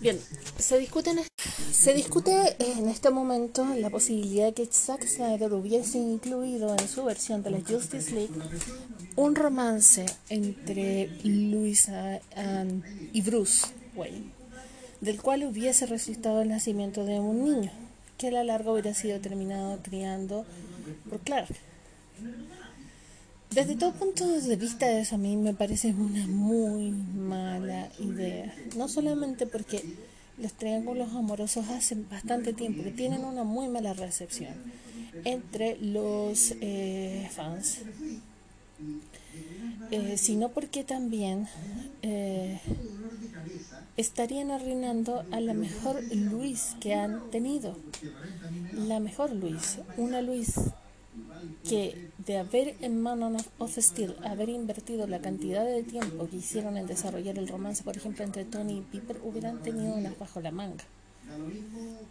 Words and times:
Bien, 0.00 0.18
se 0.58 0.78
discute, 0.78 1.10
en, 1.10 1.20
se 1.72 1.94
discute 1.94 2.56
en 2.58 2.88
este 2.88 3.10
momento 3.10 3.64
la 3.76 3.88
posibilidad 3.88 4.46
de 4.46 4.52
que 4.52 4.66
Zack 4.66 5.06
Snyder 5.06 5.52
hubiese 5.52 5.98
incluido 5.98 6.74
en 6.76 6.88
su 6.88 7.04
versión 7.04 7.44
de 7.44 7.50
la 7.50 7.60
Justice 7.60 8.10
League 8.12 8.34
un 9.14 9.36
romance 9.36 10.06
entre 10.28 11.08
Luisa 11.22 12.20
y 13.12 13.22
Bruce 13.22 13.68
Wayne, 13.94 14.32
del 15.00 15.20
cual 15.22 15.44
hubiese 15.44 15.86
resultado 15.86 16.42
el 16.42 16.48
nacimiento 16.48 17.04
de 17.04 17.20
un 17.20 17.44
niño, 17.44 17.70
que 18.18 18.28
a 18.28 18.32
la 18.32 18.44
larga 18.44 18.72
hubiera 18.72 18.94
sido 18.94 19.20
terminado 19.20 19.78
criando 19.82 20.44
por 21.08 21.20
Clark. 21.20 21.54
Desde 23.54 23.76
todo 23.76 23.92
punto 23.92 24.26
de 24.26 24.56
vista 24.56 24.90
eso 24.90 25.16
a 25.16 25.18
mí 25.18 25.36
me 25.36 25.52
parece 25.52 25.88
una 25.88 26.26
muy 26.26 26.90
mala 26.90 27.90
idea. 27.98 28.54
No 28.76 28.88
solamente 28.88 29.46
porque 29.46 29.84
los 30.38 30.54
triángulos 30.54 31.12
amorosos 31.12 31.68
hacen 31.68 32.08
bastante 32.08 32.54
tiempo 32.54 32.82
que 32.82 32.92
tienen 32.92 33.26
una 33.26 33.44
muy 33.44 33.68
mala 33.68 33.92
recepción 33.92 34.54
entre 35.24 35.76
los 35.80 36.54
eh, 36.62 37.28
fans, 37.30 37.80
eh, 39.90 40.16
sino 40.16 40.48
porque 40.48 40.82
también 40.82 41.46
eh, 42.00 42.58
estarían 43.98 44.50
arruinando 44.50 45.24
a 45.30 45.40
la 45.40 45.52
mejor 45.52 46.02
Luis 46.10 46.74
que 46.80 46.94
han 46.94 47.30
tenido. 47.30 47.76
La 48.72 48.98
mejor 48.98 49.30
Luis, 49.32 49.78
una 49.98 50.22
Luis 50.22 50.54
que 51.68 52.10
de 52.26 52.38
haber 52.38 52.76
en 52.80 53.00
Man 53.00 53.22
of 53.58 53.78
Steel, 53.78 54.16
haber 54.24 54.48
invertido 54.48 55.06
la 55.06 55.20
cantidad 55.20 55.64
de 55.64 55.82
tiempo 55.82 56.28
que 56.28 56.36
hicieron 56.36 56.76
en 56.76 56.86
desarrollar 56.86 57.38
el 57.38 57.48
romance, 57.48 57.82
por 57.82 57.96
ejemplo, 57.96 58.24
entre 58.24 58.44
Tony 58.44 58.78
y 58.78 58.80
Piper, 58.80 59.18
hubieran 59.22 59.62
tenido 59.62 59.94
unas 59.94 60.18
bajo 60.18 60.40
la 60.40 60.50
manga. 60.50 60.84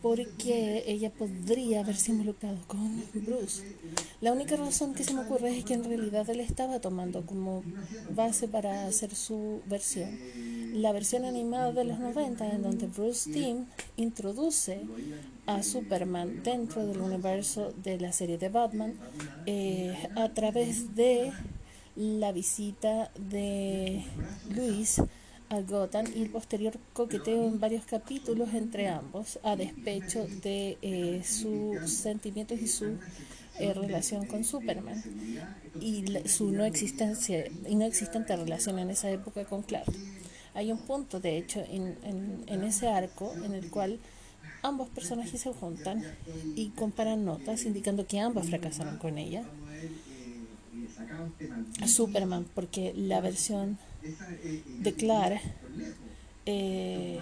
Porque 0.00 0.84
ella 0.86 1.10
podría 1.10 1.80
haberse 1.80 2.12
involucrado 2.12 2.58
con 2.66 3.04
Bruce. 3.12 3.62
La 4.20 4.32
única 4.32 4.56
razón 4.56 4.94
que 4.94 5.04
se 5.04 5.12
me 5.12 5.20
ocurre 5.20 5.56
es 5.56 5.64
que 5.64 5.74
en 5.74 5.84
realidad 5.84 6.28
él 6.30 6.40
estaba 6.40 6.80
tomando 6.80 7.26
como 7.26 7.62
base 8.14 8.48
para 8.48 8.86
hacer 8.86 9.14
su 9.14 9.60
versión 9.66 10.08
la 10.72 10.92
versión 10.92 11.24
animada 11.24 11.72
de 11.72 11.84
los 11.84 11.98
90 11.98 12.50
en 12.50 12.62
donde 12.62 12.86
Bruce 12.86 13.30
Timm 13.30 13.66
introduce 13.96 14.80
a 15.46 15.62
Superman 15.62 16.42
dentro 16.42 16.86
del 16.86 17.00
universo 17.00 17.72
de 17.82 18.00
la 18.00 18.12
serie 18.12 18.38
de 18.38 18.48
Batman 18.48 18.94
eh, 19.46 19.96
a 20.16 20.28
través 20.30 20.94
de 20.96 21.32
la 21.94 22.32
visita 22.32 23.10
de 23.16 24.04
Luis 24.54 25.02
a 25.50 25.60
Gotham 25.60 26.06
y 26.14 26.22
el 26.22 26.30
posterior 26.30 26.74
coqueteo 26.94 27.46
en 27.46 27.60
varios 27.60 27.84
capítulos 27.84 28.54
entre 28.54 28.88
ambos 28.88 29.38
a 29.42 29.54
despecho 29.56 30.26
de 30.42 30.78
eh, 30.80 31.22
sus 31.22 31.92
sentimientos 31.92 32.58
y 32.58 32.66
su 32.66 32.96
eh, 33.58 33.74
relación 33.74 34.26
con 34.26 34.44
Superman 34.44 35.02
y 35.78 36.06
su 36.26 36.50
no 36.52 36.64
existencia 36.64 37.44
y 37.68 37.74
no 37.74 37.84
existente 37.84 38.34
relación 38.34 38.78
en 38.78 38.88
esa 38.88 39.10
época 39.10 39.44
con 39.44 39.62
Clark. 39.62 39.92
Hay 40.54 40.70
un 40.70 40.78
punto, 40.78 41.20
de 41.20 41.38
hecho, 41.38 41.64
en, 41.68 41.96
en, 42.46 42.64
ese 42.64 42.88
arco 42.88 43.32
en 43.44 43.54
el 43.54 43.70
cual 43.70 43.98
ambos 44.62 44.88
personajes 44.90 45.40
se 45.40 45.52
juntan 45.52 46.04
y 46.56 46.70
comparan 46.70 47.24
notas 47.24 47.64
indicando 47.64 48.06
que 48.06 48.20
ambas 48.20 48.48
fracasaron 48.48 48.98
con 48.98 49.18
ella. 49.18 49.44
Superman, 51.86 52.46
porque 52.54 52.92
la 52.94 53.20
versión 53.20 53.78
de 54.80 54.92
Clara, 54.92 55.40
eh, 56.46 57.18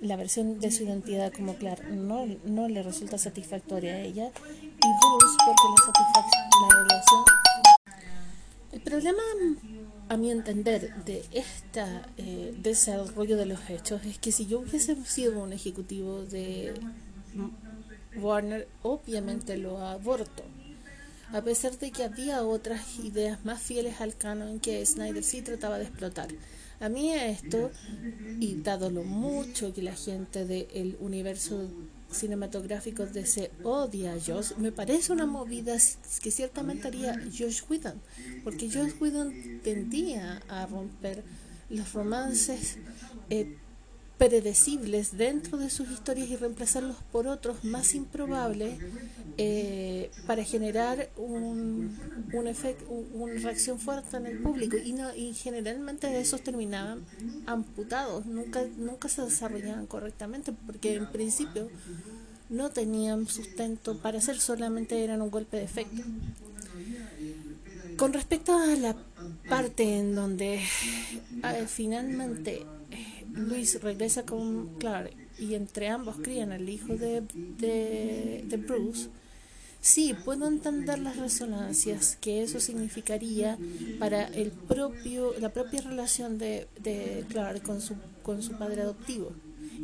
la 0.00 0.16
versión 0.16 0.60
de 0.60 0.70
su 0.70 0.84
identidad 0.84 1.32
como 1.32 1.56
Clark 1.56 1.88
no, 1.90 2.26
no 2.44 2.68
le 2.68 2.82
resulta 2.82 3.18
satisfactoria 3.18 3.94
a 3.94 4.00
ella 4.00 4.30
y 4.54 4.88
Bruce 5.00 5.36
porque 5.44 5.62
la, 5.72 6.68
la 6.68 6.82
relación... 6.82 7.45
El 8.86 8.92
problema 8.92 9.22
a 10.08 10.16
mi 10.16 10.30
entender, 10.30 10.94
de 11.04 11.24
este 11.32 11.82
desarrollo 12.62 13.36
de 13.36 13.44
los 13.44 13.58
hechos 13.68 14.06
es 14.06 14.16
que 14.18 14.30
si 14.30 14.46
yo 14.46 14.60
hubiese 14.60 14.94
sido 15.04 15.42
un 15.42 15.52
ejecutivo 15.52 16.22
de 16.22 16.72
Warner, 18.16 18.68
obviamente 18.82 19.58
lo 19.58 19.78
aborto. 19.78 20.44
A 21.32 21.42
pesar 21.42 21.76
de 21.78 21.90
que 21.90 22.04
había 22.04 22.44
otras 22.44 23.00
ideas 23.00 23.44
más 23.44 23.60
fieles 23.60 24.00
al 24.00 24.16
canon 24.16 24.60
que 24.60 24.86
Snyder 24.86 25.24
sí 25.24 25.42
trataba 25.42 25.78
de 25.78 25.86
explotar. 25.86 26.28
A 26.78 26.88
mí 26.88 27.12
esto, 27.12 27.72
y 28.38 28.54
dado 28.62 28.88
lo 28.88 29.02
mucho 29.02 29.74
que 29.74 29.82
la 29.82 29.96
gente 29.96 30.46
del 30.46 30.96
universo 31.00 31.68
cinematográficos 32.10 33.12
de 33.12 33.20
ese 33.20 33.50
odia 33.62 34.14
a 34.14 34.20
Josh, 34.20 34.52
me 34.58 34.72
parece 34.72 35.12
una 35.12 35.26
movida 35.26 35.76
que 36.22 36.30
ciertamente 36.30 36.88
haría 36.88 37.14
Josh 37.36 37.62
Whedon, 37.68 38.00
porque 38.44 38.70
Josh 38.70 38.92
Whedon 39.00 39.60
tendía 39.62 40.42
a 40.48 40.66
romper 40.66 41.22
los 41.68 41.92
romances 41.92 42.78
eh, 43.30 43.56
predecibles 44.18 45.16
dentro 45.16 45.58
de 45.58 45.68
sus 45.68 45.90
historias 45.90 46.28
y 46.28 46.36
reemplazarlos 46.36 46.96
por 47.12 47.26
otros 47.26 47.64
más 47.64 47.94
improbables 47.94 48.78
eh, 49.36 50.10
para 50.26 50.42
generar 50.42 51.10
un, 51.16 51.94
un 52.32 52.46
efecto, 52.46 52.86
una 52.88 53.34
reacción 53.34 53.78
fuerte 53.78 54.16
en 54.16 54.26
el 54.26 54.38
público 54.38 54.76
y, 54.78 54.92
no, 54.92 55.14
y 55.14 55.34
generalmente 55.34 56.18
esos 56.18 56.40
terminaban 56.40 57.04
amputados, 57.46 58.24
nunca, 58.24 58.64
nunca 58.78 59.08
se 59.08 59.22
desarrollaban 59.22 59.86
correctamente 59.86 60.52
porque 60.66 60.94
en 60.94 61.06
principio 61.12 61.68
no 62.48 62.70
tenían 62.70 63.26
sustento 63.26 63.98
para 63.98 64.18
hacer, 64.18 64.40
solamente 64.40 65.02
eran 65.04 65.20
un 65.20 65.30
golpe 65.30 65.58
de 65.58 65.64
efecto. 65.64 66.02
Con 67.96 68.12
respecto 68.12 68.54
a 68.54 68.66
la 68.76 68.96
parte 69.48 69.98
en 69.98 70.14
donde 70.14 70.54
eh, 70.56 71.66
finalmente 71.66 72.64
Luis 73.36 73.80
regresa 73.82 74.24
con 74.24 74.78
Clark 74.78 75.12
y 75.38 75.54
entre 75.54 75.88
ambos 75.88 76.16
crían 76.22 76.52
al 76.52 76.68
hijo 76.68 76.96
de, 76.96 77.22
de, 77.58 78.56
Bruce, 78.56 79.08
sí, 79.80 80.14
puedo 80.24 80.46
entender 80.46 80.98
las 80.98 81.16
resonancias 81.16 82.16
que 82.20 82.42
eso 82.42 82.58
significaría 82.60 83.58
para 83.98 84.24
el 84.24 84.50
propio, 84.50 85.34
la 85.38 85.50
propia 85.50 85.82
relación 85.82 86.38
de, 86.38 86.66
de 86.80 87.24
Clark 87.28 87.62
con 87.62 87.80
su, 87.80 87.96
con 88.22 88.42
su 88.42 88.52
padre 88.52 88.82
adoptivo 88.82 89.32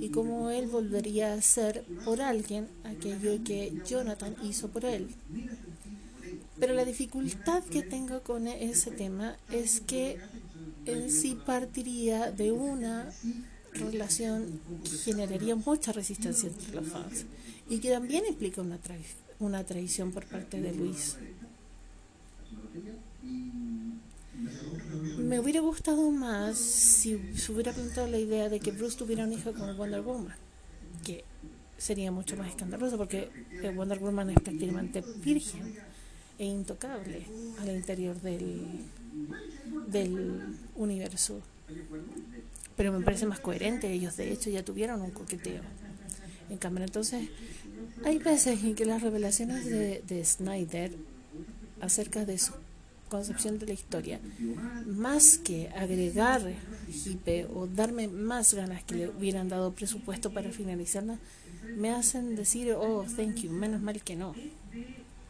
y 0.00 0.08
cómo 0.08 0.50
él 0.50 0.68
volvería 0.68 1.32
a 1.32 1.36
hacer 1.36 1.84
por 2.04 2.22
alguien 2.22 2.68
aquello 2.84 3.42
que 3.44 3.72
Jonathan 3.86 4.34
hizo 4.42 4.68
por 4.68 4.84
él. 4.84 5.08
Pero 6.58 6.74
la 6.74 6.84
dificultad 6.84 7.62
que 7.64 7.82
tengo 7.82 8.20
con 8.22 8.46
ese 8.46 8.90
tema 8.90 9.36
es 9.50 9.80
que 9.80 10.18
en 10.86 11.10
sí 11.10 11.38
partiría 11.46 12.30
de 12.30 12.52
una 12.52 13.10
relación 13.74 14.60
que 14.84 14.90
generaría 14.90 15.56
mucha 15.56 15.92
resistencia 15.92 16.48
entre 16.48 16.74
los 16.74 16.86
fans 16.86 17.24
y 17.68 17.78
que 17.78 17.90
también 17.90 18.24
implica 18.26 18.60
una, 18.60 18.78
una 19.38 19.64
traición 19.64 20.12
por 20.12 20.24
parte 20.26 20.60
de 20.60 20.74
Luis. 20.74 21.16
Me 25.18 25.38
hubiera 25.40 25.60
gustado 25.60 26.10
más 26.10 26.58
si 26.58 27.18
se 27.36 27.52
hubiera 27.52 27.72
planteado 27.72 28.08
la 28.08 28.18
idea 28.18 28.48
de 28.48 28.60
que 28.60 28.72
Bruce 28.72 28.96
tuviera 28.96 29.24
un 29.24 29.32
hijo 29.32 29.52
con 29.52 29.76
Wonder 29.76 30.02
Woman, 30.02 30.36
que 31.04 31.24
sería 31.78 32.12
mucho 32.12 32.36
más 32.36 32.48
escandaloso 32.48 32.96
porque 32.96 33.28
Wonder 33.74 33.98
Woman 33.98 34.30
es 34.30 34.40
prácticamente 34.40 35.02
virgen 35.24 35.74
e 36.38 36.46
intocable 36.46 37.26
al 37.60 37.70
interior 37.70 38.20
del, 38.20 38.62
del 39.86 40.56
universo. 40.74 41.40
Pero 42.76 42.92
me 42.92 43.04
parece 43.04 43.26
más 43.26 43.40
coherente, 43.40 43.92
ellos 43.92 44.16
de 44.16 44.32
hecho 44.32 44.50
ya 44.50 44.64
tuvieron 44.64 45.02
un 45.02 45.10
coqueteo. 45.10 45.62
En 46.50 46.58
cambio, 46.58 46.84
entonces, 46.84 47.28
hay 48.04 48.18
veces 48.18 48.62
en 48.64 48.74
que 48.74 48.84
las 48.84 49.02
revelaciones 49.02 49.64
de, 49.66 50.02
de 50.06 50.24
Snyder 50.24 50.92
acerca 51.80 52.24
de 52.24 52.38
su 52.38 52.52
concepción 53.08 53.58
de 53.58 53.66
la 53.66 53.72
historia, 53.74 54.20
más 54.86 55.36
que 55.36 55.68
agregar 55.76 56.40
hipe 57.04 57.44
o 57.44 57.66
darme 57.66 58.08
más 58.08 58.54
ganas 58.54 58.82
que 58.84 58.94
le 58.94 59.08
hubieran 59.10 59.50
dado 59.50 59.72
presupuesto 59.72 60.32
para 60.32 60.50
finalizarla, 60.50 61.18
me 61.76 61.90
hacen 61.90 62.36
decir, 62.36 62.72
oh, 62.72 63.04
thank 63.16 63.36
you, 63.42 63.50
menos 63.50 63.82
mal 63.82 64.02
que 64.02 64.16
no. 64.16 64.34